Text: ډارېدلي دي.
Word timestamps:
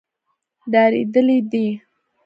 ډارېدلي 0.71 1.37
دي. 1.51 1.65